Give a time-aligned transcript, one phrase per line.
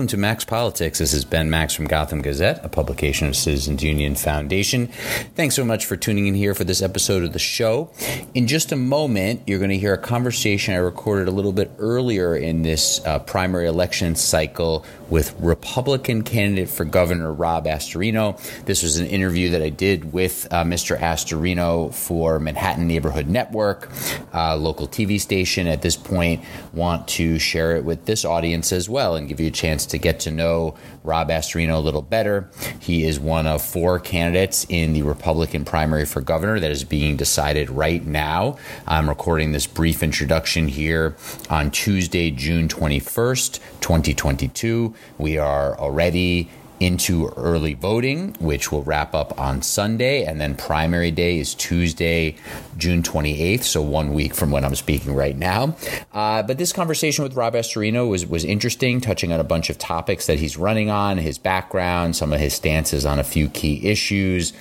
[0.00, 0.98] Welcome to Max Politics.
[0.98, 4.86] This is Ben Max from Gotham Gazette, a publication of Citizens Union Foundation.
[5.34, 7.90] Thanks so much for tuning in here for this episode of the show.
[8.32, 11.70] In just a moment, you're going to hear a conversation I recorded a little bit
[11.78, 18.38] earlier in this uh, primary election cycle with Republican candidate for governor Rob Astorino.
[18.64, 20.98] This was an interview that I did with uh, Mr.
[20.98, 23.90] Astorino for Manhattan Neighborhood Network,
[24.32, 25.66] uh, local TV station.
[25.66, 26.42] At this point,
[26.72, 29.98] want to share it with this audience as well and give you a chance to
[29.98, 32.48] get to know Rob Astorino a little better.
[32.78, 37.16] He is one of four candidates in the Republican primary for governor that is being
[37.16, 38.58] decided right now.
[38.86, 41.16] I'm recording this brief introduction here
[41.48, 44.94] on Tuesday, June 21st, 2022.
[45.18, 46.50] We are already
[46.80, 52.34] into early voting, which will wrap up on Sunday, and then primary day is Tuesday,
[52.78, 55.76] June 28th, so one week from when I'm speaking right now.
[56.12, 59.76] Uh, but this conversation with Rob Astorino was was interesting, touching on a bunch of
[59.76, 63.86] topics that he's running on, his background, some of his stances on a few key
[63.86, 64.54] issues.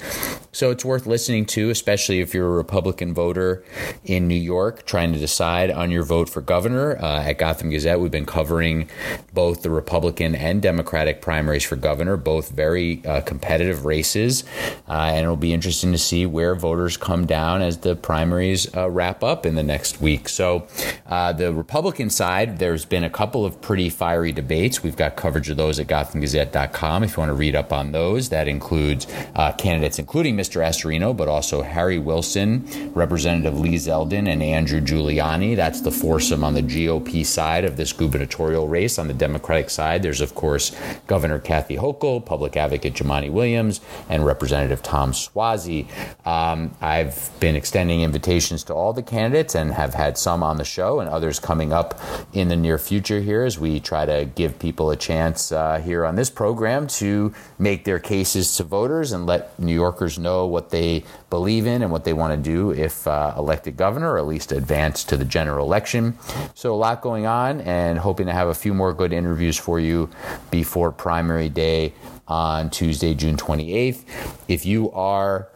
[0.52, 3.64] So it's worth listening to, especially if you're a Republican voter
[4.04, 6.98] in New York trying to decide on your vote for governor.
[6.98, 8.90] Uh, at Gotham Gazette, we've been covering
[9.32, 14.44] both the Republican and Democratic primaries for governor, both very uh, competitive races.
[14.88, 18.90] Uh, and it'll be interesting to see where voters come down as the primaries uh,
[18.90, 20.28] wrap up in the next week.
[20.28, 20.68] So,
[21.06, 24.82] uh, the Republican side, there's been a couple of pretty fiery debates.
[24.82, 28.30] We've got coverage of those at GothamGazette.com if you want to read up on those.
[28.30, 29.06] That includes
[29.36, 30.62] uh, candidates, including Mr.
[30.62, 35.56] Astorino, but also Harry Wilson, Representative Lee Zeldin, and Andrew Giuliani.
[35.56, 38.98] That's the foursome on the GOP side of this gubernatorial race.
[38.98, 40.76] On the Democratic side, there's, of course,
[41.08, 45.88] Governor Kathy Hochul, Public Advocate Jumaane Williams, and Representative Tom Suozzi.
[46.26, 50.64] Um, I've been extending invitations to all the candidates and have had some on the
[50.64, 52.00] show and others coming up
[52.34, 56.06] in the near future here as we try to give people a chance uh, here
[56.06, 60.46] on this program to make their cases to voters and let New Yorkers know know
[60.46, 64.18] what they believe in and what they want to do if uh, elected governor, or
[64.18, 66.18] at least advance to the general election.
[66.54, 69.80] So, a lot going on, and hoping to have a few more good interviews for
[69.80, 70.10] you
[70.52, 71.94] before primary day
[72.28, 74.04] on Tuesday, June 28th.
[74.48, 75.50] If you are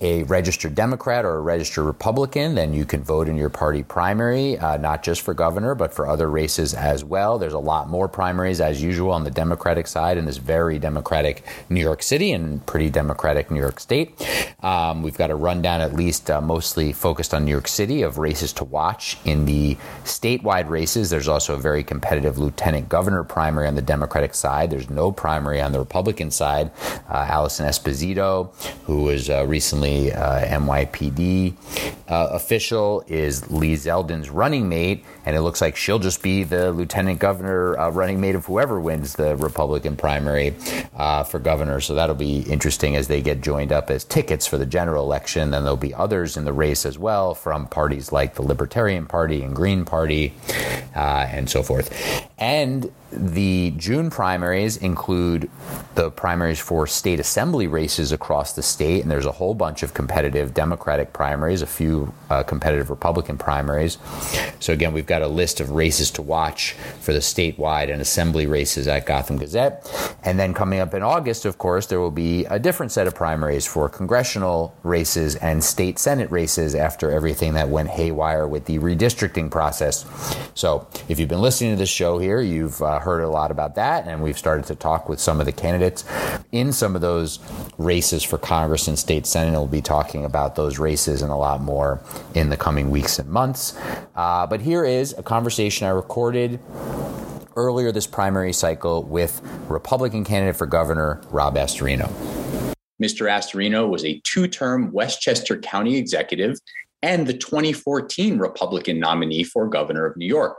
[0.00, 4.58] a registered Democrat or a registered Republican, then you can vote in your party primary,
[4.58, 7.38] uh, not just for governor, but for other races as well.
[7.38, 11.44] There's a lot more primaries, as usual, on the Democratic side in this very Democratic
[11.70, 14.26] New York City and pretty Democratic New York State.
[14.62, 18.18] Um, we've got a rundown, at least uh, mostly focused on New York City, of
[18.18, 21.10] races to watch in the statewide races.
[21.10, 24.70] There's also a very competitive lieutenant governor primary on the Democratic side.
[24.70, 26.70] There's no primary on the Republican side.
[27.08, 28.54] Uh, Alison Esposito,
[28.84, 29.44] who was uh,
[29.84, 31.54] recently uh, NYPD
[32.08, 36.72] uh, official is Lee Zeldin's running mate, and it looks like she'll just be the
[36.72, 40.54] lieutenant governor uh, running mate of whoever wins the Republican primary
[40.96, 41.80] uh, for governor.
[41.80, 45.50] So that'll be interesting as they get joined up as tickets for the general election.
[45.50, 49.42] Then there'll be others in the race as well from parties like the Libertarian Party
[49.42, 50.34] and Green Party
[50.94, 51.90] uh, and so forth.
[52.38, 55.50] And the June primaries include
[55.94, 59.94] the primaries for state assembly races across the state, and there's a whole bunch of
[59.94, 63.98] competitive Democratic primaries, a few uh, competitive Republican primaries.
[64.60, 68.46] So, again, we've got a list of races to watch for the statewide and assembly
[68.46, 69.88] races at Gotham Gazette.
[70.24, 73.14] And then coming up in August, of course, there will be a different set of
[73.14, 78.78] primaries for congressional races and state Senate races after everything that went haywire with the
[78.78, 80.04] redistricting process.
[80.54, 83.76] So, if you've been listening to this show here, you've uh, heard a lot about
[83.76, 86.04] that, and we've started to talk with some of the candidates
[86.52, 87.38] in some of those
[87.78, 89.52] races for Congress and state Senate.
[89.52, 92.00] We'll be talking about those races and a lot more
[92.34, 93.78] in the coming weeks and months.
[94.16, 96.58] Uh, but here is a conversation I recorded
[97.56, 102.10] earlier this primary cycle with Republican candidate for governor Rob Astorino.
[103.02, 103.28] Mr.
[103.28, 106.58] Astorino was a two term Westchester County executive
[107.02, 110.58] and the 2014 Republican nominee for governor of New York.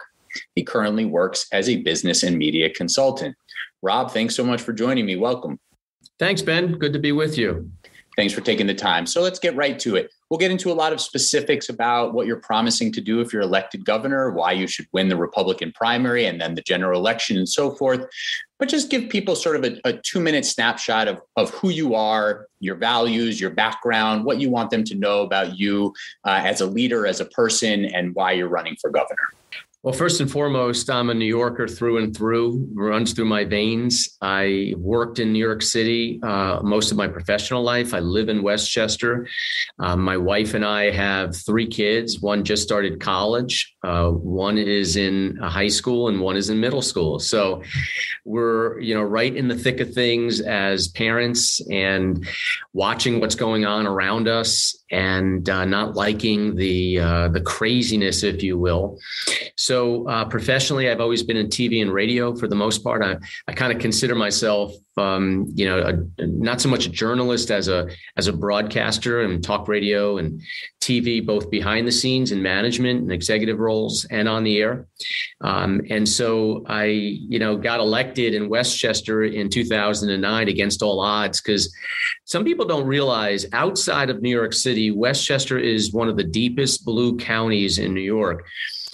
[0.56, 3.36] He currently works as a business and media consultant.
[3.82, 5.16] Rob, thanks so much for joining me.
[5.16, 5.60] Welcome.
[6.18, 6.74] Thanks, Ben.
[6.74, 7.70] Good to be with you.
[8.16, 9.06] Thanks for taking the time.
[9.06, 10.10] So let's get right to it.
[10.30, 13.42] We'll get into a lot of specifics about what you're promising to do if you're
[13.42, 17.48] elected governor, why you should win the Republican primary and then the general election and
[17.48, 18.06] so forth.
[18.58, 21.94] But just give people sort of a, a two minute snapshot of, of who you
[21.94, 25.94] are, your values, your background, what you want them to know about you
[26.24, 29.28] uh, as a leader, as a person, and why you're running for governor.
[29.86, 34.18] Well, first and foremost, I'm a New Yorker through and through, runs through my veins.
[34.20, 37.94] I worked in New York City uh, most of my professional life.
[37.94, 39.28] I live in Westchester.
[39.78, 42.20] Um, my wife and I have three kids.
[42.20, 43.76] One just started college.
[43.84, 47.20] Uh, one is in high school and one is in middle school.
[47.20, 47.62] So
[48.24, 52.28] we're, you know, right in the thick of things as parents and
[52.74, 58.44] watching what's going on around us and uh, not liking the uh, the craziness, if
[58.44, 59.00] you will.
[59.56, 63.04] So uh, professionally, I've always been in TV and radio for the most part.
[63.04, 63.18] I,
[63.48, 67.68] I kind of consider myself, um, you know, a, not so much a journalist as
[67.68, 70.42] a as a broadcaster and talk radio and
[70.80, 74.88] TV, both behind the scenes in management and executive roles and on the air.
[75.42, 81.42] Um, and so I, you know, got elected in Westchester in 2009 against all odds
[81.42, 81.76] because
[82.24, 86.86] some people don't realize outside of New York City, Westchester is one of the deepest
[86.86, 88.46] blue counties in New York.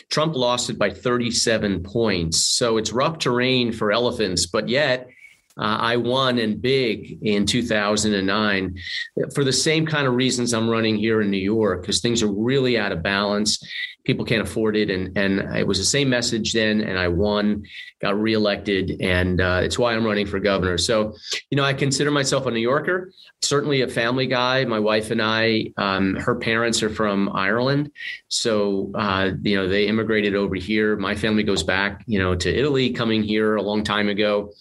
[0.10, 2.42] Trump lost it by 37 points.
[2.42, 5.08] So it's rough terrain for elephants, but yet
[5.58, 8.76] uh, I won and big in 2009
[9.34, 12.32] for the same kind of reasons I'm running here in New York because things are
[12.32, 13.62] really out of balance.
[14.04, 17.64] People can't afford it, and and it was the same message then, and I won,
[18.02, 20.80] got reelected, and uh, it's why I'm running for governor.
[20.80, 21.14] So,
[21.52, 23.12] you know, I consider myself a New Yorker,
[23.44, 24.66] certainly a family guy.
[24.66, 27.92] My wife and I, um, her parents are from Ireland,
[28.28, 30.96] so uh, you know they immigrated over here.
[30.96, 34.52] My family goes back, you know, to Italy, coming here a long time ago.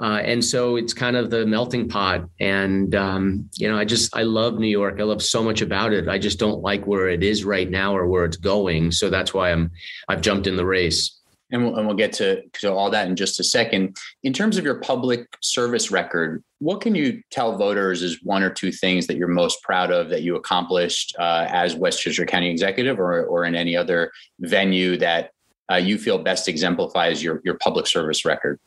[0.00, 2.24] Uh, and so it's kind of the melting pot.
[2.40, 4.98] And, um, you know, I just, I love New York.
[4.98, 6.08] I love so much about it.
[6.08, 8.92] I just don't like where it is right now or where it's going.
[8.92, 9.70] So that's why I'm,
[10.08, 11.18] I've jumped in the race.
[11.52, 13.96] And we'll, and we'll get to, to all that in just a second.
[14.22, 18.50] In terms of your public service record, what can you tell voters is one or
[18.50, 22.98] two things that you're most proud of that you accomplished uh, as Westchester County Executive
[22.98, 25.32] or, or in any other venue that
[25.70, 28.58] uh, you feel best exemplifies your, your public service record?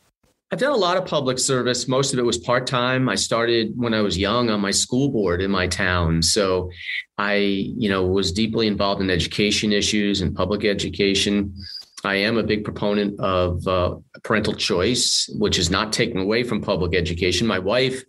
[0.52, 1.88] I've done a lot of public service.
[1.88, 3.10] Most of it was part time.
[3.10, 6.22] I started when I was young on my school board in my town.
[6.22, 6.70] So
[7.18, 11.56] I, you know, was deeply involved in education issues and public education.
[12.04, 16.62] I am a big proponent of uh, parental choice, which is not taken away from
[16.62, 17.46] public education.
[17.46, 18.04] My wife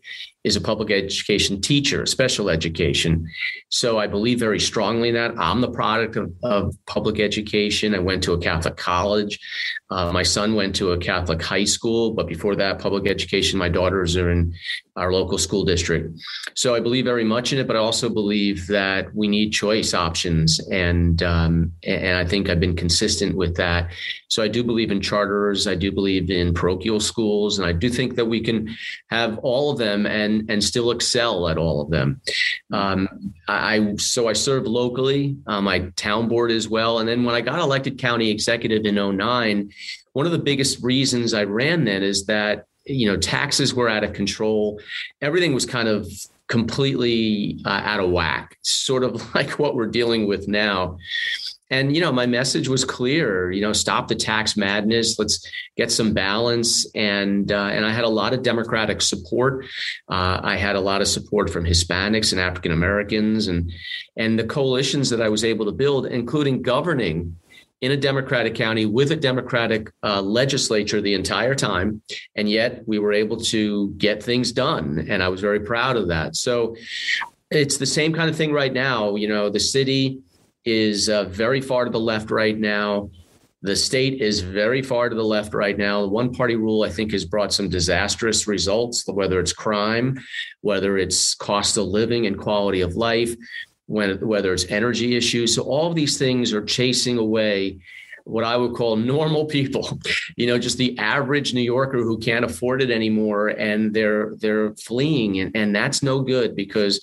[0.44, 3.26] is a public education teacher, special education.
[3.70, 5.32] So I believe very strongly in that.
[5.38, 7.94] I'm the product of, of public education.
[7.94, 9.40] I went to a Catholic college.
[9.90, 13.58] Uh, my son went to a Catholic high school, but before that, public education.
[13.58, 14.54] My daughters are in
[14.96, 16.16] our local school district.
[16.54, 19.94] So I believe very much in it, but I also believe that we need choice
[19.94, 23.90] options, and um, and I think I've been consistent with that.
[24.28, 25.66] So I do believe in charters.
[25.66, 28.74] I do believe in parochial schools, and I do think that we can
[29.10, 32.20] have all of them and and still excel at all of them.
[32.72, 37.34] Um, I so I served locally, uh, my town board as well, and then when
[37.34, 39.70] I got elected county executive in 09,
[40.12, 44.04] one of the biggest reasons I ran then is that you know taxes were out
[44.04, 44.78] of control
[45.22, 46.06] everything was kind of
[46.48, 50.98] completely uh, out of whack sort of like what we're dealing with now
[51.74, 55.90] and you know my message was clear you know stop the tax madness let's get
[55.90, 59.64] some balance and uh, and i had a lot of democratic support
[60.08, 63.72] uh, i had a lot of support from hispanics and african americans and
[64.16, 67.36] and the coalitions that i was able to build including governing
[67.80, 72.00] in a Democratic county with a Democratic uh, legislature the entire time.
[72.34, 75.06] And yet we were able to get things done.
[75.10, 76.34] And I was very proud of that.
[76.34, 76.76] So
[77.50, 79.16] it's the same kind of thing right now.
[79.16, 80.22] You know, the city
[80.64, 83.10] is uh, very far to the left right now.
[83.62, 86.02] The state is very far to the left right now.
[86.02, 90.20] The one party rule, I think, has brought some disastrous results, whether it's crime,
[90.60, 93.34] whether it's cost of living and quality of life
[93.86, 95.54] when, whether it's energy issues.
[95.54, 97.78] So all of these things are chasing away
[98.24, 99.98] what I would call normal people,
[100.36, 104.74] you know, just the average New Yorker who can't afford it anymore, and they're they're
[104.76, 107.00] fleeing, and, and that's no good because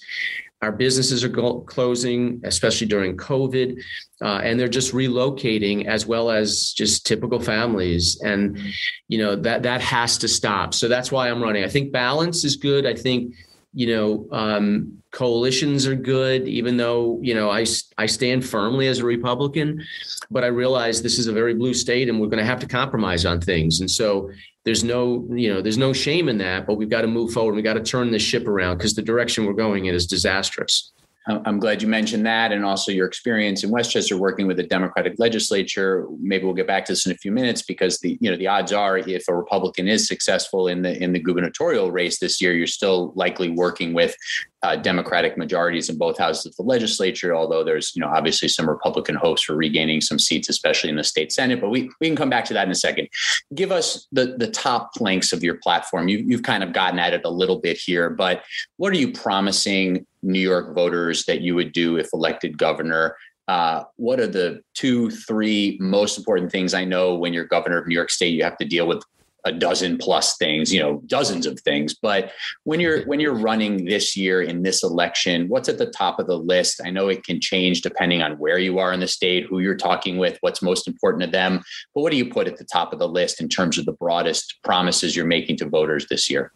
[0.61, 3.81] our businesses are go- closing, especially during COVID,
[4.21, 8.59] uh, and they're just relocating as well as just typical families, and
[9.07, 10.73] you know that that has to stop.
[10.73, 11.63] So that's why I'm running.
[11.63, 12.85] I think balance is good.
[12.85, 13.33] I think
[13.73, 17.65] you know um, coalitions are good even though you know I,
[17.97, 19.83] I stand firmly as a republican
[20.29, 22.67] but i realize this is a very blue state and we're going to have to
[22.67, 23.79] compromise on things.
[23.79, 24.31] And so
[24.63, 27.55] there's no you know there's no shame in that but we've got to move forward.
[27.55, 30.91] We've got to turn this ship around because the direction we're going in is disastrous
[31.27, 35.19] I'm glad you mentioned that, and also your experience in Westchester working with the Democratic
[35.19, 36.07] legislature.
[36.19, 38.47] Maybe we'll get back to this in a few minutes because the you know the
[38.47, 42.53] odds are if a Republican is successful in the in the gubernatorial race this year,
[42.53, 44.15] you're still likely working with
[44.63, 47.35] uh, Democratic majorities in both houses of the legislature.
[47.35, 51.03] Although there's you know obviously some Republican hopes for regaining some seats, especially in the
[51.03, 51.61] state senate.
[51.61, 53.09] But we we can come back to that in a second.
[53.53, 56.07] Give us the the top planks of your platform.
[56.07, 58.41] You, you've kind of gotten at it a little bit here, but
[58.77, 63.15] what are you promising New York voters that you would do if elected governor
[63.47, 67.85] uh, what are the two, three most important things I know when you're governor of
[67.85, 68.33] New York State?
[68.33, 69.03] You have to deal with
[69.43, 71.93] a dozen plus things, you know, dozens of things.
[71.93, 72.31] But
[72.63, 76.27] when you're when you're running this year in this election, what's at the top of
[76.27, 76.79] the list?
[76.85, 79.75] I know it can change depending on where you are in the state, who you're
[79.75, 81.61] talking with, what's most important to them.
[81.93, 83.93] But what do you put at the top of the list in terms of the
[83.93, 86.53] broadest promises you're making to voters this year?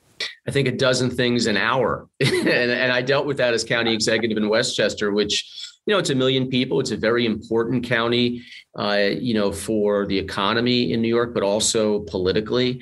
[0.48, 2.08] I think a dozen things an hour.
[2.20, 5.46] and, and I dealt with that as county executive in Westchester, which
[5.86, 6.80] you know, it's a million people.
[6.80, 8.44] It's a very important county,
[8.78, 12.82] uh, you know, for the economy in New York, but also politically.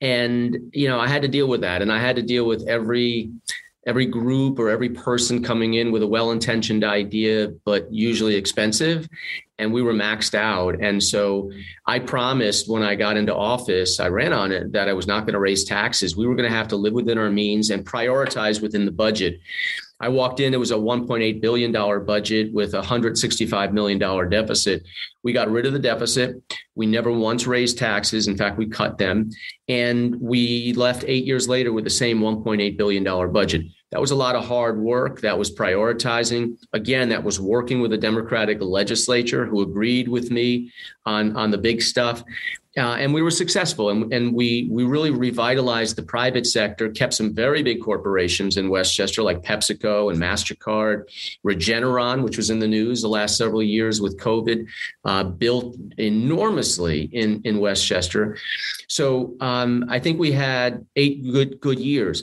[0.00, 1.80] And, you know, I had to deal with that.
[1.80, 3.30] And I had to deal with every
[3.86, 9.08] every group or every person coming in with a well-intentioned idea but usually expensive
[9.58, 10.82] and we were maxed out.
[10.82, 11.50] And so
[11.86, 15.20] i promised when i got into office i ran on it that i was not
[15.20, 16.16] going to raise taxes.
[16.16, 19.40] We were going to have to live within our means and prioritize within the budget
[20.00, 21.72] I walked in, it was a $1.8 billion
[22.04, 23.98] budget with a $165 million
[24.30, 24.82] deficit.
[25.22, 26.42] We got rid of the deficit.
[26.74, 28.26] We never once raised taxes.
[28.26, 29.30] In fact, we cut them.
[29.68, 33.66] And we left eight years later with the same $1.8 billion budget.
[33.90, 35.20] That was a lot of hard work.
[35.20, 36.56] That was prioritizing.
[36.72, 40.72] Again, that was working with the Democratic legislature who agreed with me
[41.04, 42.22] on, on the big stuff.
[42.76, 47.12] Uh, and we were successful and, and we we really revitalized the private sector kept
[47.12, 51.02] some very big corporations in westchester like pepsico and mastercard
[51.44, 54.68] regeneron which was in the news the last several years with covid
[55.04, 58.38] uh, built enormously in in westchester.
[58.86, 62.22] So um, i think we had eight good good years.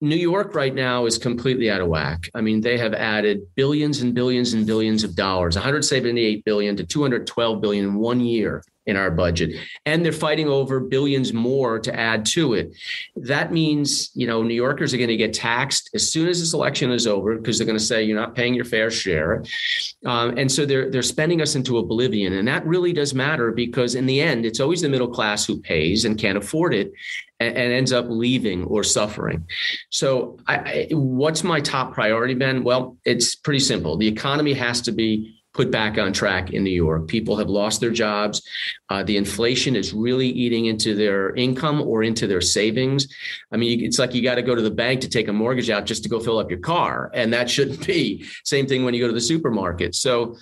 [0.00, 2.28] New York right now is completely out of whack.
[2.34, 6.84] I mean, they have added billions and billions and billions of dollars, 178 billion to
[6.84, 9.50] 212 billion in one year in our budget.
[9.86, 12.74] And they're fighting over billions more to add to it.
[13.16, 16.54] That means you know new yorkers are going to get taxed as soon as this
[16.54, 19.42] election is over because they're going to say you're not paying your fair share.
[20.04, 22.34] Um, and so they're they're spending us into oblivion.
[22.34, 25.60] And that really does matter because in the end it's always the middle class who
[25.60, 26.92] pays and can't afford it
[27.40, 29.46] and, ends up leaving or suffering.
[29.90, 32.64] So I, I, what's my top priority ben?
[32.64, 33.96] Well it's pretty simple.
[33.96, 37.06] The economy has to be put back on track in New York.
[37.06, 38.42] People have lost their jobs.
[38.90, 43.08] Uh, the inflation is really eating into their income or into their savings.
[43.52, 45.70] I mean, it's like you got to go to the bank to take a mortgage
[45.70, 48.26] out just to go fill up your car, and that shouldn't be.
[48.44, 49.94] Same thing when you go to the supermarket.
[49.94, 50.36] So,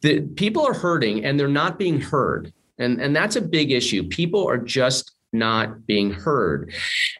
[0.00, 4.04] the people are hurting, and they're not being heard, and and that's a big issue.
[4.04, 6.72] People are just not being heard.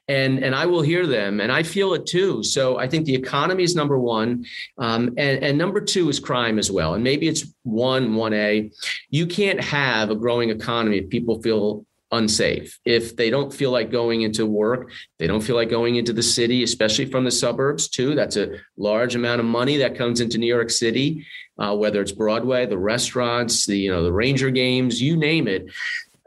[0.09, 2.42] And and i will hear them and i feel it too.
[2.42, 4.45] So i think the economy is number one
[4.78, 6.95] um, and, and number two is crime as well.
[6.95, 8.71] And maybe it's one one a.
[9.11, 12.78] You can't have a growing economy if people feel unsafe.
[12.85, 16.23] If they don't feel like going into work they don't feel like going into the
[16.23, 18.14] city especially from the suburbs too.
[18.14, 21.26] That's a large amount of money that comes into new york city
[21.59, 25.66] uh, whether it's broadway the restaurants the you know the ranger games you name it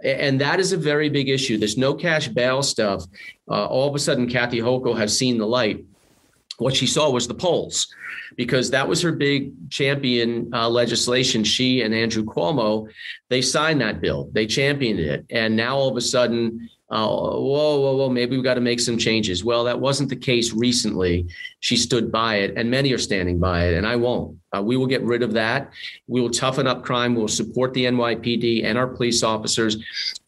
[0.05, 1.57] and that is a very big issue.
[1.57, 3.03] This no cash bail stuff.
[3.49, 5.83] Uh, all of a sudden, Kathy Hochul has seen the light.
[6.57, 7.93] What she saw was the polls,
[8.37, 11.43] because that was her big champion uh, legislation.
[11.43, 12.87] She and Andrew Cuomo,
[13.29, 17.79] they signed that bill, they championed it, and now all of a sudden, uh, whoa,
[17.79, 19.43] whoa, whoa, maybe we've got to make some changes.
[19.43, 21.27] Well, that wasn't the case recently.
[21.59, 24.37] She stood by it, and many are standing by it, and I won't.
[24.55, 25.71] Uh, we will get rid of that.
[26.07, 27.15] We will toughen up crime.
[27.15, 29.77] We will support the NYPD and our police officers.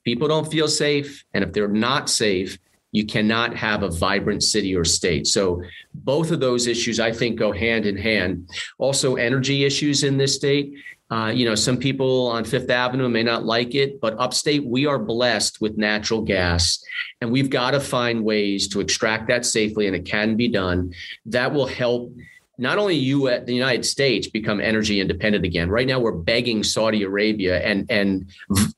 [0.03, 2.57] People don't feel safe, and if they're not safe,
[2.91, 5.27] you cannot have a vibrant city or state.
[5.27, 5.61] So
[5.93, 8.49] both of those issues, I think, go hand in hand.
[8.77, 10.73] Also, energy issues in this state.
[11.09, 14.85] Uh, you know, some people on Fifth Avenue may not like it, but upstate, we
[14.85, 16.83] are blessed with natural gas.
[17.21, 20.93] And we've got to find ways to extract that safely, and it can be done.
[21.25, 22.13] That will help
[22.57, 25.69] not only you at uh, the United States become energy independent again.
[25.69, 28.29] Right now, we're begging Saudi Arabia and and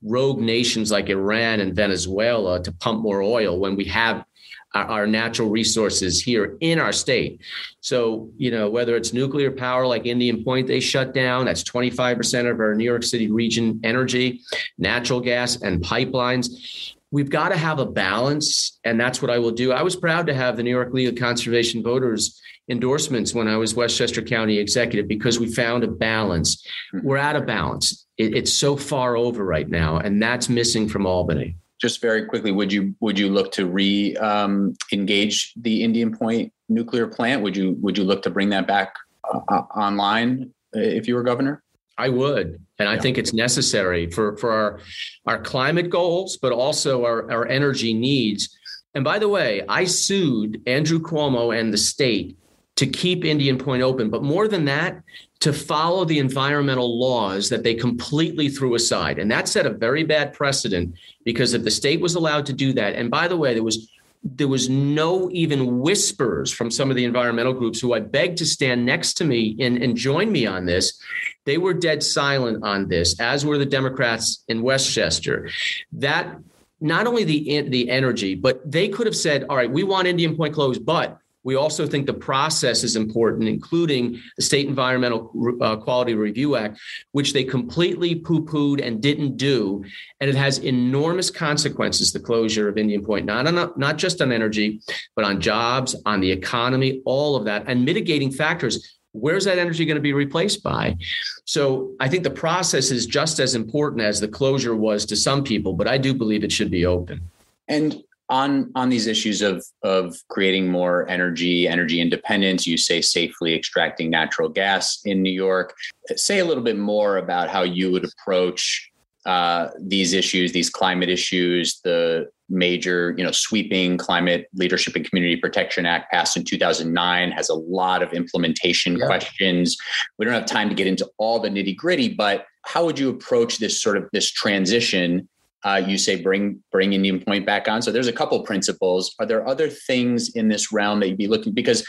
[0.03, 4.25] rogue nations like Iran and Venezuela to pump more oil when we have
[4.73, 7.41] our, our, natural resources here in our state.
[7.81, 12.51] So, you know, whether it's nuclear power like Indian Point, they shut down, that's 25%
[12.51, 14.41] of our New York City region energy,
[14.77, 16.93] natural gas, and pipelines.
[17.11, 19.71] We've got to have a balance, and that's what I will do.
[19.71, 22.39] I was proud to have the New York League of Conservation Voters
[22.69, 26.63] endorsements when I was Westchester County executive because we found a balance.
[26.93, 27.07] Mm-hmm.
[27.07, 28.05] We're out of balance.
[28.17, 32.51] It, it's so far over right now, and that's missing from Albany just very quickly,
[32.51, 37.41] would you would you look to re um, engage the Indian Point nuclear plant?
[37.41, 41.15] Would you would you look to bring that back uh, uh online uh, if you
[41.15, 41.63] were governor?
[41.99, 44.79] I would, and I think it's necessary for for our
[45.25, 48.57] our climate goals, but also our our energy needs.
[48.95, 52.37] And by the way, I sued Andrew Cuomo and the state
[52.77, 54.09] to keep Indian Point open.
[54.09, 55.03] But more than that,
[55.41, 59.19] to follow the environmental laws that they completely threw aside.
[59.19, 62.71] And that set a very bad precedent because if the state was allowed to do
[62.73, 63.89] that, and by the way, there was
[64.23, 68.45] there was no even whispers from some of the environmental groups who I begged to
[68.45, 71.01] stand next to me and, and join me on this.
[71.45, 75.49] They were dead silent on this, as were the Democrats in Westchester.
[75.93, 76.37] That
[76.81, 80.35] not only the the energy, but they could have said, "All right, we want Indian
[80.35, 85.31] Point closed, but we also think the process is important, including the State Environmental
[85.61, 86.79] uh, Quality Review Act,
[87.13, 89.83] which they completely poo pooed and didn't do.
[90.19, 94.31] And it has enormous consequences, the closure of Indian Point, not, on, not just on
[94.31, 94.81] energy,
[95.15, 98.97] but on jobs, on the economy, all of that, and mitigating factors.
[99.13, 100.97] Where's that energy going to be replaced by?
[101.45, 105.43] So I think the process is just as important as the closure was to some
[105.43, 107.21] people, but I do believe it should be open.
[107.67, 113.55] And on on these issues of of creating more energy energy independence you say safely
[113.55, 115.75] extracting natural gas in new york
[116.15, 118.89] say a little bit more about how you would approach
[119.25, 125.35] uh, these issues these climate issues the major you know sweeping climate leadership and community
[125.35, 129.05] protection act passed in 2009 has a lot of implementation yeah.
[129.05, 129.77] questions
[130.17, 133.09] we don't have time to get into all the nitty gritty but how would you
[133.09, 135.27] approach this sort of this transition
[135.63, 137.81] uh, you say bring bring Indian Point back on.
[137.81, 139.15] So there's a couple principles.
[139.19, 141.87] Are there other things in this realm that you'd be looking because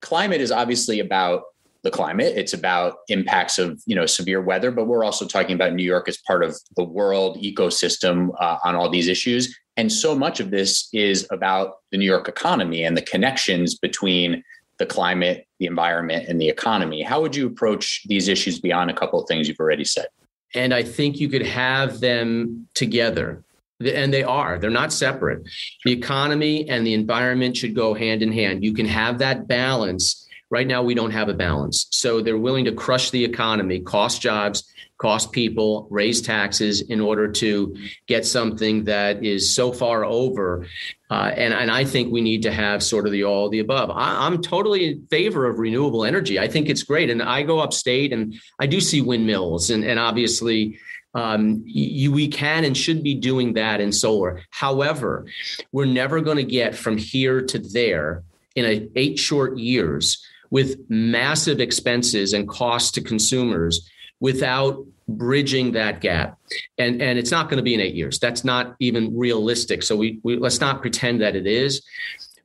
[0.00, 1.44] climate is obviously about
[1.82, 2.34] the climate.
[2.36, 6.08] It's about impacts of you know severe weather, but we're also talking about New York
[6.08, 9.56] as part of the world ecosystem uh, on all these issues.
[9.76, 14.44] And so much of this is about the New York economy and the connections between
[14.78, 17.02] the climate, the environment, and the economy.
[17.02, 20.06] How would you approach these issues beyond a couple of things you've already said?
[20.54, 23.42] And I think you could have them together.
[23.80, 25.48] And they are, they're not separate.
[25.84, 28.62] The economy and the environment should go hand in hand.
[28.62, 30.28] You can have that balance.
[30.50, 31.86] Right now, we don't have a balance.
[31.90, 34.71] So they're willing to crush the economy, cost jobs,
[35.02, 40.64] cost people, raise taxes in order to get something that is so far over.
[41.10, 43.58] Uh, and, and I think we need to have sort of the all of the
[43.58, 43.90] above.
[43.90, 46.38] I, I'm totally in favor of renewable energy.
[46.38, 47.10] I think it's great.
[47.10, 50.78] And I go upstate and I do see windmills and, and obviously
[51.14, 54.42] um, you, we can and should be doing that in solar.
[54.50, 55.26] However,
[55.72, 58.22] we're never going to get from here to there
[58.54, 63.90] in a eight short years with massive expenses and costs to consumers
[64.22, 66.38] without bridging that gap.
[66.78, 68.20] And, and it's not going to be in eight years.
[68.20, 69.82] That's not even realistic.
[69.82, 71.84] So we, we let's not pretend that it is.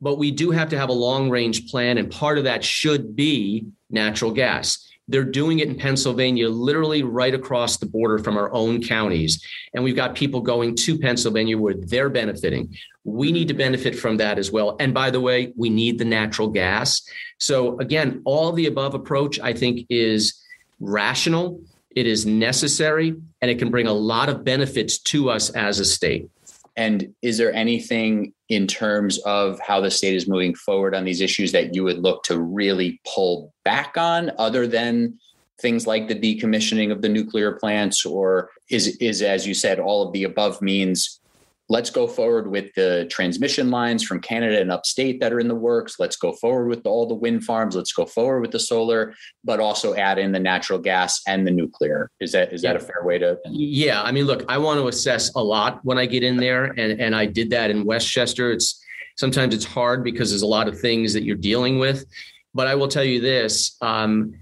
[0.02, 2.00] But we do have to have a long range plan.
[2.00, 4.84] And part of that should be natural gas.
[5.08, 9.46] They're doing it in Pennsylvania, literally right across the border from our own counties.
[9.74, 12.76] And we've got people going to Pennsylvania where they're benefiting.
[13.04, 14.76] We need to benefit from that as well.
[14.80, 17.04] And by the way, we need the natural gas.
[17.38, 20.44] So, again, all the above approach, I think, is
[20.80, 21.62] rational,
[21.96, 25.86] it is necessary, and it can bring a lot of benefits to us as a
[25.86, 26.30] state.
[26.76, 31.22] And is there anything in terms of how the state is moving forward on these
[31.22, 35.18] issues that you would look to really pull back on other than
[35.60, 40.06] things like the decommissioning of the nuclear plants or is is as you said all
[40.06, 41.20] of the above means
[41.70, 45.56] let's go forward with the transmission lines from Canada and upstate that are in the
[45.56, 46.00] works.
[46.00, 47.76] Let's go forward with all the wind farms.
[47.76, 51.52] Let's go forward with the solar, but also add in the natural gas and the
[51.52, 52.10] nuclear.
[52.20, 52.74] Is that is yeah.
[52.74, 53.38] that a fair way to?
[53.46, 56.66] Yeah, I mean, look, I want to assess a lot when I get in there,
[56.66, 58.52] and and I did that in Westchester.
[58.52, 58.82] It's
[59.18, 62.06] sometimes it's hard because there's a lot of things that you're dealing with,
[62.54, 63.76] but I will tell you this.
[63.82, 64.36] Um,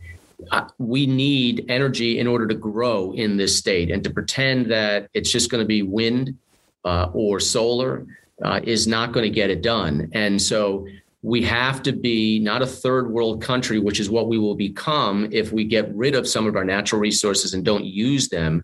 [0.78, 5.32] we need energy in order to grow in this state and to pretend that it's
[5.32, 6.38] just going to be wind
[6.86, 8.06] uh, or solar
[8.44, 10.10] uh, is not going to get it done.
[10.14, 10.88] And so
[11.26, 15.28] we have to be not a third world country, which is what we will become
[15.32, 18.64] if we get rid of some of our natural resources and don't use them,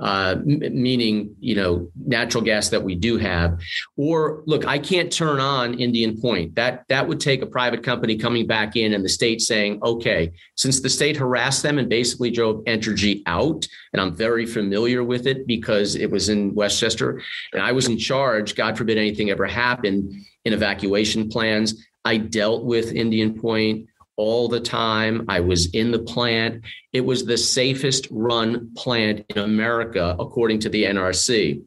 [0.00, 3.56] uh, m- meaning, you know, natural gas that we do have.
[3.96, 6.56] Or look, I can't turn on Indian Point.
[6.56, 10.32] That that would take a private company coming back in and the state saying, okay,
[10.56, 15.28] since the state harassed them and basically drove energy out, and I'm very familiar with
[15.28, 19.46] it because it was in Westchester and I was in charge, God forbid anything ever
[19.46, 20.12] happened
[20.44, 21.86] in evacuation plans.
[22.04, 25.24] I dealt with Indian Point all the time.
[25.28, 26.64] I was in the plant.
[26.92, 31.62] It was the safest run plant in America, according to the NRC.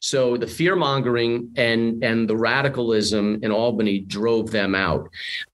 [0.00, 5.08] So the fear mongering and, and the radicalism in Albany drove them out.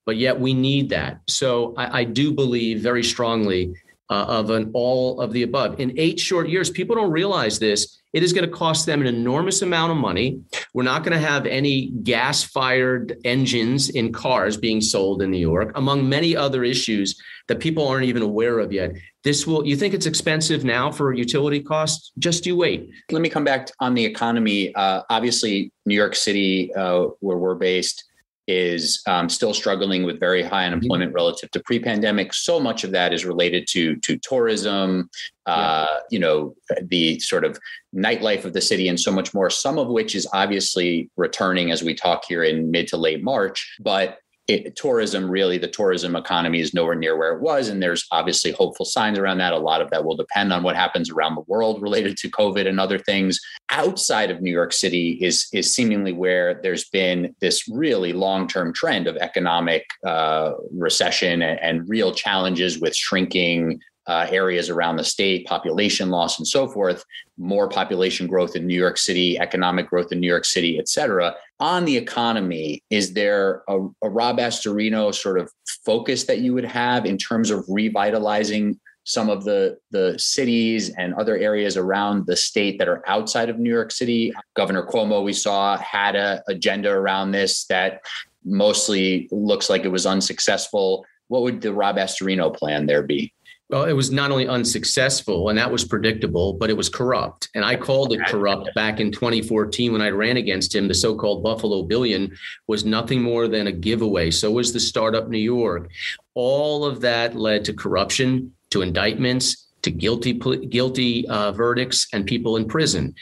[0.04, 1.20] But yet we need that.
[1.28, 3.72] So I, I do believe very strongly
[4.12, 5.80] uh, of an all of the above.
[5.80, 8.02] In eight short years, people don't realize this.
[8.12, 10.42] It is going to cost them an enormous amount of money.
[10.74, 15.38] We're not going to have any gas fired engines in cars being sold in New
[15.38, 18.92] York, among many other issues that people aren't even aware of yet.
[19.24, 22.12] This will, you think it's expensive now for utility costs?
[22.18, 22.90] Just you wait.
[23.10, 24.74] Let me come back on the economy.
[24.74, 28.04] Uh, obviously, New York City, uh, where we're based,
[28.48, 30.74] is um, still struggling with very high mm-hmm.
[30.74, 31.16] unemployment mm-hmm.
[31.16, 32.34] relative to pre-pandemic.
[32.34, 35.10] So much of that is related to to tourism,
[35.46, 37.58] uh, you know, the sort of
[37.94, 39.50] nightlife of the city, and so much more.
[39.50, 43.76] Some of which is obviously returning as we talk here in mid to late March,
[43.80, 48.06] but it, tourism really the tourism economy is nowhere near where it was and there's
[48.10, 49.52] obviously hopeful signs around that.
[49.52, 52.66] A lot of that will depend on what happens around the world related to covid
[52.66, 53.40] and other things.
[53.70, 59.06] Outside of new york city is is seemingly where there's been this really long-term trend
[59.06, 65.46] of economic uh, recession and, and real challenges with shrinking uh, areas around the state,
[65.46, 67.04] population loss, and so forth,
[67.38, 71.34] more population growth in New York City, economic growth in New York City, et cetera.
[71.60, 75.50] On the economy, is there a, a Rob Astorino sort of
[75.84, 81.12] focus that you would have in terms of revitalizing some of the the cities and
[81.14, 84.32] other areas around the state that are outside of New York City.
[84.54, 88.00] Governor Cuomo, we saw, had a agenda around this that
[88.44, 91.04] mostly looks like it was unsuccessful.
[91.28, 93.32] What would the Rob Astorino plan there be?
[93.72, 97.48] Well, it was not only unsuccessful, and that was predictable, but it was corrupt.
[97.54, 100.88] And I called it corrupt back in 2014 when I ran against him.
[100.88, 104.30] The so called Buffalo Billion was nothing more than a giveaway.
[104.30, 105.90] So was the startup New York.
[106.34, 112.58] All of that led to corruption, to indictments, to guilty guilty uh, verdicts and people
[112.58, 113.14] in prison,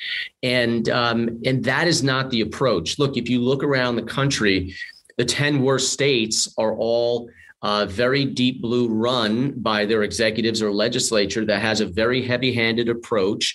[0.42, 2.98] and um, and that is not the approach.
[2.98, 4.74] Look, if you look around the country,
[5.16, 7.30] the ten worst states are all
[7.62, 12.52] uh, very deep blue run by their executives or legislature that has a very heavy
[12.52, 13.54] handed approach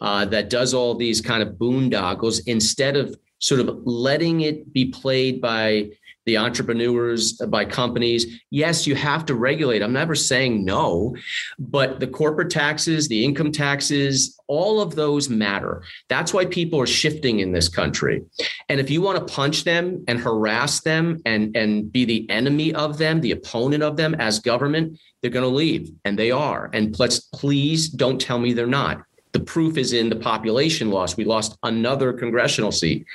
[0.00, 4.86] uh, that does all these kind of boondoggles instead of sort of letting it be
[4.86, 5.90] played by
[6.26, 8.40] the entrepreneurs, uh, by companies.
[8.50, 9.82] Yes, you have to regulate.
[9.82, 11.16] I'm never saying no,
[11.58, 15.82] but the corporate taxes, the income taxes, all of those matter.
[16.08, 18.22] That's why people are shifting in this country.
[18.68, 22.74] And if you want to punch them and harass them and, and be the enemy
[22.74, 25.90] of them, the opponent of them as government, they're going to leave.
[26.04, 26.70] And they are.
[26.72, 29.02] And let's please don't tell me they're not.
[29.32, 31.16] The proof is in the population loss.
[31.16, 33.06] We lost another congressional seat.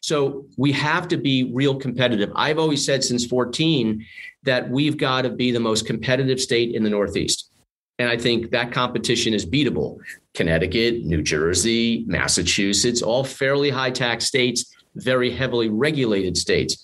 [0.00, 2.32] So we have to be real competitive.
[2.34, 4.04] I've always said since 14
[4.44, 7.50] that we've got to be the most competitive state in the Northeast.
[7.98, 9.98] And I think that competition is beatable.
[10.34, 16.82] Connecticut, New Jersey, Massachusetts, all fairly high tax states, very heavily regulated states.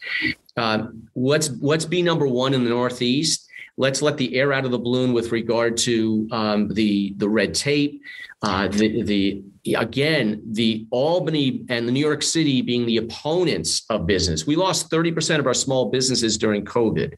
[0.56, 3.48] Uh, let's let's be number one in the Northeast.
[3.76, 7.54] Let's let the air out of the balloon with regard to um, the the red
[7.54, 8.00] tape,
[8.42, 9.42] uh, the, the
[9.74, 14.46] again the Albany and the New York City being the opponents of business.
[14.46, 17.14] We lost 30% of our small businesses during COVID.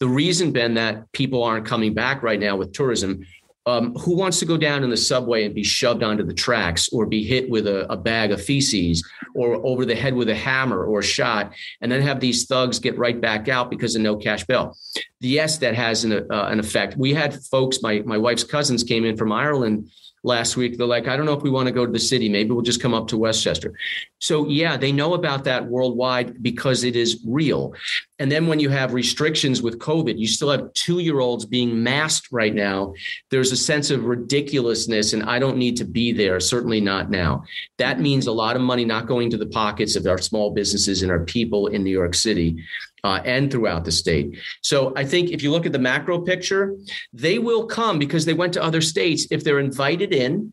[0.00, 3.24] The reason, Ben, that people aren't coming back right now with tourism.
[3.66, 6.90] Um, who wants to go down in the subway and be shoved onto the tracks
[6.92, 9.02] or be hit with a, a, bag of feces
[9.34, 12.78] or over the head with a hammer or a shot and then have these thugs
[12.78, 14.76] get right back out because of no cash bail?
[15.20, 16.98] Yes, that has an, uh, an effect.
[16.98, 19.90] We had folks, my, my wife's cousins came in from Ireland
[20.24, 20.76] last week.
[20.76, 22.28] They're like, I don't know if we want to go to the city.
[22.28, 23.74] Maybe we'll just come up to Westchester.
[24.18, 27.74] So, yeah, they know about that worldwide because it is real.
[28.18, 31.82] And then when you have restrictions with COVID, you still have two year olds being
[31.82, 32.94] masked right now.
[33.30, 37.44] There's a sense of ridiculousness, and I don't need to be there, certainly not now.
[37.78, 41.02] That means a lot of money not going to the pockets of our small businesses
[41.02, 42.56] and our people in New York City
[43.04, 44.38] uh, and throughout the state.
[44.62, 46.74] So I think if you look at the macro picture,
[47.12, 50.52] they will come because they went to other states if they're invited in.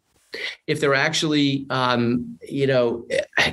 [0.65, 3.05] If they're actually, um, you know,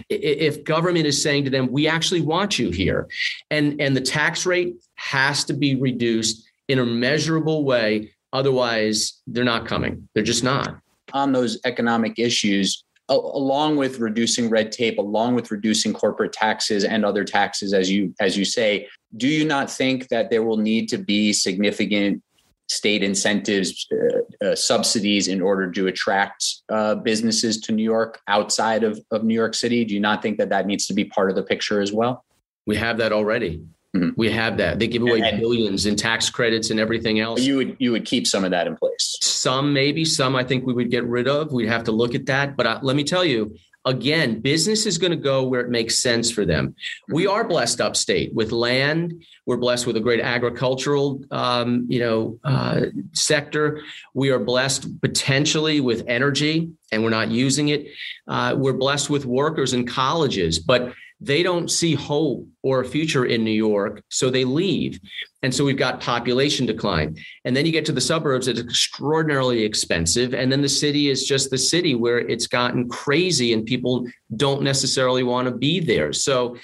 [0.09, 3.09] if government is saying to them, "We actually want you here,"
[3.51, 9.43] and and the tax rate has to be reduced in a measurable way, otherwise they're
[9.43, 10.09] not coming.
[10.15, 10.79] They're just not
[11.13, 17.05] on those economic issues along with reducing red tape along with reducing corporate taxes and
[17.05, 20.89] other taxes as you as you say do you not think that there will need
[20.89, 22.23] to be significant
[22.69, 28.85] state incentives uh, uh, subsidies in order to attract uh, businesses to new york outside
[28.85, 29.85] of, of new york city?
[29.85, 32.25] Do you not think that that needs to be part of the picture as well?
[32.67, 33.65] We have that already
[33.97, 34.11] Mm-hmm.
[34.17, 34.79] We have that.
[34.79, 37.41] They give away and, billions in tax credits and everything else.
[37.41, 39.17] You would you would keep some of that in place.
[39.23, 41.53] Some maybe, some I think we would get rid of.
[41.53, 42.57] We'd have to look at that.
[42.57, 45.99] But uh, let me tell you, again, business is going to go where it makes
[45.99, 46.75] sense for them.
[47.09, 49.25] We are blessed upstate with land.
[49.47, 52.83] We're blessed with a great agricultural, um, you know, uh,
[53.15, 53.81] sector.
[54.13, 57.87] We are blessed potentially with energy, and we're not using it.
[58.27, 63.25] Uh, we're blessed with workers and colleges, but they don't see hope or a future
[63.25, 65.01] in New York, so they leave.
[65.43, 67.17] And so we've got population decline.
[67.45, 70.33] And then you get to the suburbs, it's extraordinarily expensive.
[70.33, 74.63] And then the city is just the city where it's gotten crazy and people don't
[74.63, 76.13] necessarily want to be there.
[76.13, 76.57] So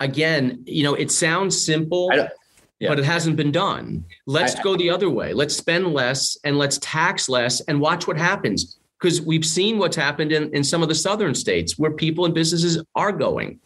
[0.00, 2.10] again, you know, it sounds simple.
[2.12, 2.28] Yeah.
[2.88, 4.04] But it hasn't been done.
[4.26, 5.32] Let's I, go the other way.
[5.32, 8.76] Let's spend less and let's tax less and watch what happens.
[9.02, 12.32] Because we've seen what's happened in, in some of the southern states where people and
[12.32, 13.58] businesses are going.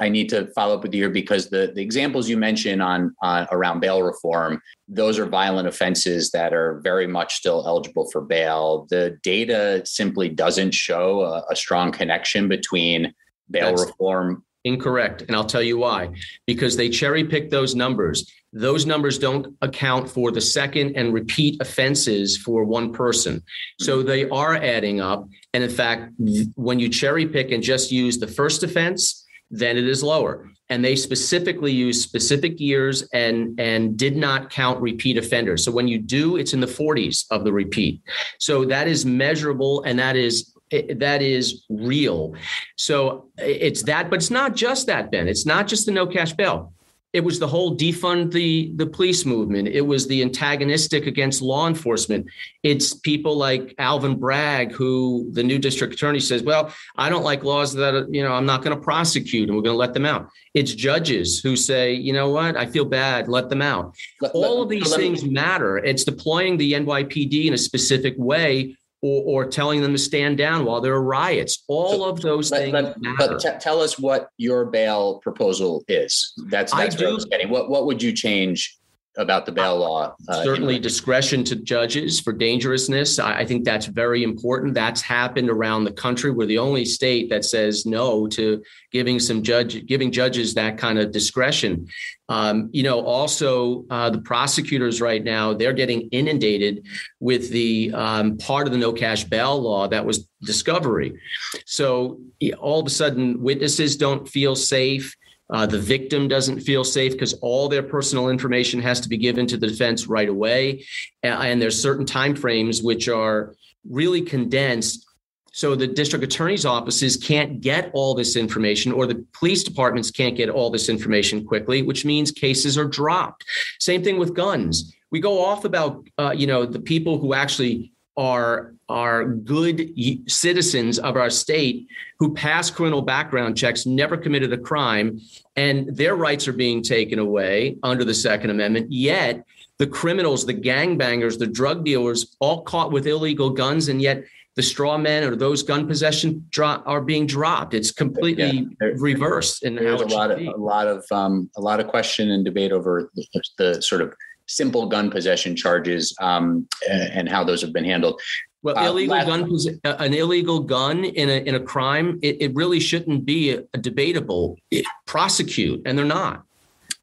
[0.00, 3.14] I need to follow up with you here because the, the examples you mentioned on,
[3.22, 8.22] on around bail reform, those are violent offenses that are very much still eligible for
[8.22, 8.86] bail.
[8.88, 13.12] The data simply doesn't show a, a strong connection between
[13.50, 14.42] bail That's reform.
[14.64, 15.22] Incorrect.
[15.22, 16.10] And I'll tell you why.
[16.46, 18.32] Because they cherry pick those numbers.
[18.52, 23.42] Those numbers don't account for the second and repeat offenses for one person.
[23.80, 25.26] So they are adding up.
[25.54, 26.12] And in fact,
[26.54, 30.48] when you cherry pick and just use the first offense, then it is lower.
[30.68, 35.64] And they specifically use specific years and, and did not count repeat offenders.
[35.64, 38.00] So when you do, it's in the 40s of the repeat.
[38.38, 42.34] So that is measurable and that is that is real.
[42.76, 45.28] So it's that, but it's not just that, Ben.
[45.28, 46.72] It's not just the no cash bail.
[47.12, 49.68] It was the whole defund the the police movement.
[49.68, 52.26] It was the antagonistic against law enforcement.
[52.62, 57.44] It's people like alvin bragg who the new district attorney says well i don't like
[57.44, 60.06] laws that you know i'm not going to prosecute and we're going to let them
[60.06, 60.28] out.
[60.54, 62.56] It's judges who say you know what?
[62.56, 63.28] I feel bad.
[63.28, 63.94] Let them out.
[64.22, 65.30] Let, all let, of these things me.
[65.30, 65.76] matter.
[65.78, 70.64] It's deploying the nypd in a specific way or, or, telling them to stand down
[70.64, 71.64] while there are riots.
[71.66, 73.16] All so, of those but, things but, matter.
[73.18, 76.32] But t- tell us what your bail proposal is.
[76.46, 77.50] That's, that's I do, I was getting.
[77.50, 78.78] What what would you change
[79.16, 80.14] about the bail law.
[80.28, 83.18] Uh, Certainly, discretion to judges for dangerousness.
[83.18, 84.74] I, I, think that's very important.
[84.74, 86.30] That's happened around the country.
[86.30, 90.98] We're the only state that says no to giving some judge giving judges that kind
[90.98, 91.88] of discretion.
[92.28, 96.86] Um, you know, also uh, the prosecutors right now they're getting inundated
[97.20, 101.20] with the um, part of the no cash bail law that was discovery.
[101.66, 102.18] So
[102.58, 105.14] all of a sudden, witnesses don't feel safe
[105.52, 109.46] uh, the victim doesn't feel safe because all their personal information has to be given
[109.46, 110.84] to the defense right away,
[111.22, 113.54] and there's certain timeframes which are
[113.88, 115.06] really condensed.
[115.52, 120.34] So the district attorney's offices can't get all this information, or the police departments can't
[120.34, 123.44] get all this information quickly, which means cases are dropped.
[123.78, 124.94] Same thing with guns.
[125.10, 129.90] We go off about uh, you know the people who actually are are good
[130.30, 131.86] citizens of our state
[132.18, 135.18] who pass criminal background checks, never committed a crime,
[135.56, 138.92] and their rights are being taken away under the Second Amendment.
[138.92, 139.44] Yet
[139.78, 144.62] the criminals, the gangbangers, the drug dealers, all caught with illegal guns, and yet the
[144.62, 147.72] straw men or those gun possession drop are being dropped.
[147.72, 149.62] It's completely yeah, reversed.
[149.62, 152.72] and there's a lot of a lot of um, a lot of question and debate
[152.72, 154.14] over the, the sort of
[154.46, 158.20] simple gun possession charges um, and how those have been handled.
[158.62, 162.54] Well, uh, illegal last, gun, an illegal gun in a in a crime, it, it
[162.54, 166.44] really shouldn't be a, a debatable it, prosecute, and they're not.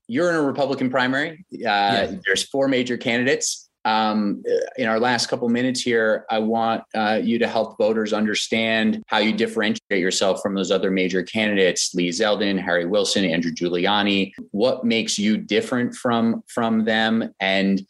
[0.08, 1.45] You're in a Republican primary.
[1.54, 2.12] Uh, yeah.
[2.25, 4.43] There's four major candidates um,
[4.77, 9.19] in our last couple minutes here, I want uh, you to help voters understand how
[9.19, 14.33] you differentiate yourself from those other major candidates: Lee Zeldin, Harry Wilson, Andrew Giuliani.
[14.51, 17.85] What makes you different from from them, and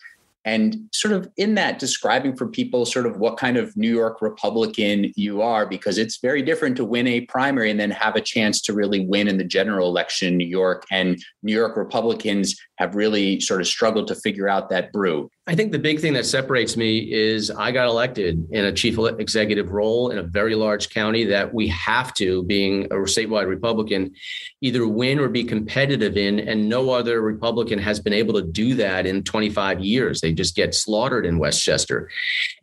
[0.45, 4.21] and sort of in that describing for people sort of what kind of New York
[4.21, 8.21] Republican you are, because it's very different to win a primary and then have a
[8.21, 10.85] chance to really win in the general election in New York.
[10.91, 15.29] And New York Republicans have really sort of struggled to figure out that brew.
[15.49, 18.99] I think the big thing that separates me is I got elected in a chief
[18.99, 24.13] executive role in a very large county that we have to, being a statewide Republican,
[24.61, 26.37] either win or be competitive in.
[26.37, 30.21] And no other Republican has been able to do that in 25 years.
[30.21, 32.11] They just get slaughtered in Westchester.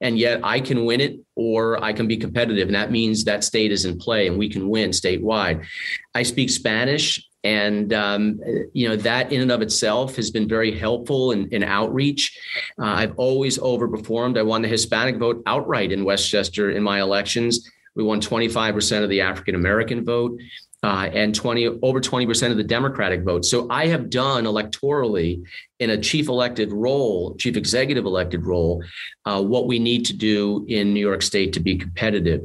[0.00, 2.68] And yet I can win it or I can be competitive.
[2.68, 5.66] And that means that state is in play and we can win statewide.
[6.14, 8.40] I speak Spanish and um,
[8.72, 12.36] you know that in and of itself has been very helpful in, in outreach.
[12.80, 14.36] Uh, I've always overperformed.
[14.36, 17.70] I won the Hispanic vote outright in Westchester in my elections.
[17.94, 20.38] We won 25% of the African American vote.
[20.82, 23.44] Uh, and 20 over 20% of the Democratic vote.
[23.44, 25.42] So I have done electorally
[25.80, 28.84] in a chief elected role, chief executive elected role,
[29.24, 32.42] uh, what we need to do in New York State to be competitive.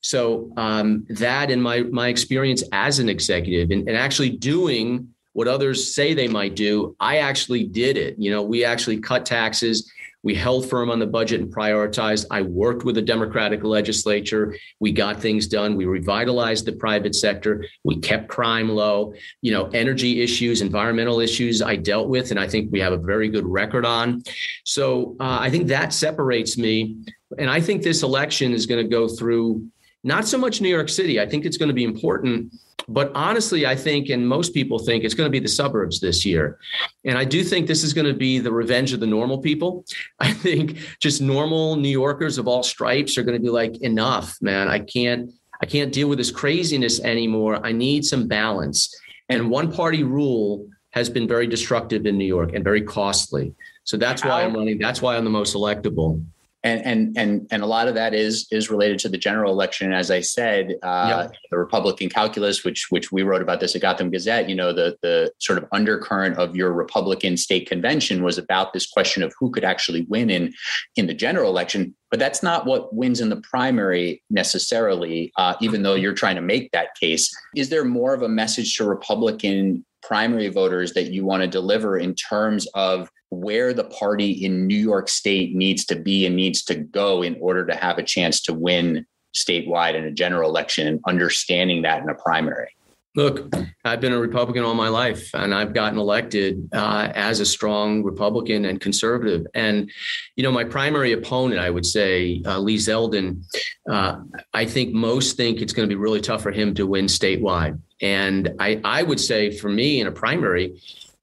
[0.00, 5.46] So um, that in my my experience as an executive and, and actually doing what
[5.46, 8.16] others say they might do, I actually did it.
[8.18, 9.90] You know, we actually cut taxes.
[10.22, 12.26] We held firm on the budget and prioritized.
[12.30, 14.54] I worked with the Democratic legislature.
[14.78, 15.76] We got things done.
[15.76, 17.64] We revitalized the private sector.
[17.84, 19.14] We kept crime low.
[19.40, 22.98] You know, energy issues, environmental issues I dealt with, and I think we have a
[22.98, 24.22] very good record on.
[24.64, 26.96] So uh, I think that separates me.
[27.38, 29.70] And I think this election is going to go through
[30.02, 31.20] not so much New York City.
[31.20, 32.54] I think it's going to be important.
[32.88, 36.24] But honestly, I think, and most people think, it's going to be the suburbs this
[36.24, 36.58] year.
[37.04, 39.84] And I do think this is going to be the revenge of the normal people.
[40.20, 44.36] I think just normal New Yorkers of all stripes are going to be like, enough,
[44.40, 44.68] man.
[44.68, 45.30] I can't,
[45.62, 47.64] I can't deal with this craziness anymore.
[47.64, 48.94] I need some balance.
[49.28, 53.54] And one party rule has been very destructive in New York and very costly.
[53.84, 54.78] So that's why I'm running.
[54.78, 56.24] That's why I'm the most electable
[56.62, 59.92] and and and and a lot of that is is related to the general election.
[59.92, 61.34] As I said, uh, yep.
[61.50, 64.96] the Republican calculus, which which we wrote about this at Gotham Gazette, you know, the
[65.02, 69.50] the sort of undercurrent of your Republican state convention was about this question of who
[69.50, 70.52] could actually win in
[70.96, 71.94] in the general election.
[72.10, 75.32] But that's not what wins in the primary necessarily.
[75.36, 78.76] Uh, even though you're trying to make that case, is there more of a message
[78.76, 84.30] to Republican primary voters that you want to deliver in terms of where the party
[84.30, 87.98] in New York State needs to be and needs to go in order to have
[87.98, 92.70] a chance to win statewide in a general election and understanding that in a primary?
[93.16, 93.52] Look,
[93.84, 98.04] I've been a Republican all my life, and I've gotten elected uh, as a strong
[98.04, 99.46] Republican and conservative.
[99.52, 99.90] And,
[100.36, 103.42] you know, my primary opponent, I would say, uh, Lee Zeldin,
[103.90, 104.20] uh,
[104.54, 107.80] I think most think it's going to be really tough for him to win statewide.
[108.00, 110.80] And I, I would say for me in a primary,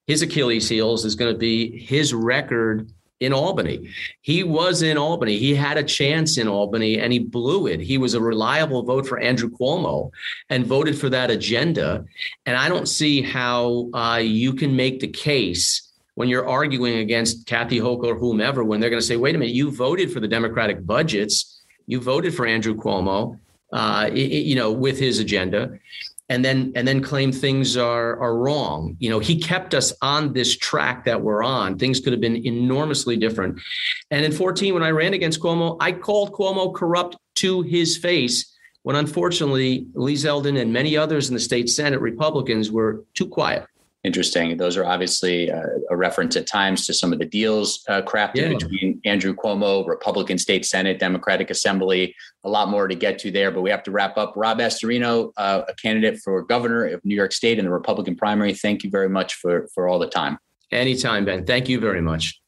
[0.07, 3.89] his Achilles heels is going to be his record in Albany.
[4.21, 5.37] He was in Albany.
[5.37, 7.79] He had a chance in Albany and he blew it.
[7.79, 10.11] He was a reliable vote for Andrew Cuomo
[10.49, 12.05] and voted for that agenda.
[12.45, 17.45] And I don't see how uh, you can make the case when you're arguing against
[17.45, 20.19] Kathy Hochul or whomever when they're going to say, wait a minute, you voted for
[20.19, 23.39] the Democratic budgets, you voted for Andrew Cuomo.
[23.69, 25.77] Uh, you know, with his agenda,
[26.29, 28.95] and then and then claim things are are wrong.
[28.99, 31.77] You know, he kept us on this track that we're on.
[31.77, 33.59] Things could have been enormously different.
[34.11, 38.53] And in 14, when I ran against Cuomo, I called Cuomo corrupt to his face.
[38.83, 43.65] When unfortunately, Lee Zeldin and many others in the state Senate Republicans were too quiet
[44.03, 44.57] interesting.
[44.57, 48.35] Those are obviously uh, a reference at times to some of the deals uh, crafted
[48.35, 48.49] yeah.
[48.49, 52.15] between Andrew Cuomo, Republican State Senate, Democratic Assembly.
[52.43, 54.33] A lot more to get to there, but we have to wrap up.
[54.35, 58.53] Rob Astorino, uh, a candidate for governor of New York State in the Republican primary.
[58.53, 60.37] Thank you very much for for all the time.
[60.71, 61.45] Anytime, Ben.
[61.45, 62.41] Thank you very much.